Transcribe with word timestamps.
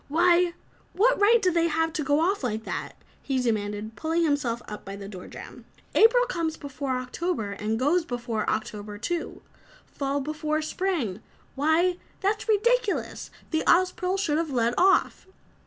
"Why, 0.07 0.55
what 0.93 1.19
right 1.21 1.45
have 1.45 1.53
they 1.53 1.69
to 1.69 2.03
go 2.03 2.21
off 2.21 2.43
like 2.43 2.63
that?" 2.63 2.93
he 3.21 3.39
demanded, 3.39 3.95
pulling 3.95 4.23
himself 4.23 4.63
up 4.67 4.83
by 4.83 4.95
the 4.95 5.07
door 5.07 5.27
jam. 5.27 5.65
"April 5.93 6.25
comes 6.25 6.57
before 6.57 6.97
October 6.97 7.51
and 7.51 7.77
goes 7.77 8.03
before 8.03 8.49
October, 8.49 8.97
too. 8.97 9.43
Fall 9.85 10.19
before 10.19 10.63
spring 10.63 11.21
why, 11.53 11.97
that's 12.19 12.49
ridiculous! 12.49 13.29
The 13.51 13.61
Ozpril 13.67 14.17
should 14.17 14.39
have 14.39 14.49
led 14.49 14.73
off!" 14.75 15.27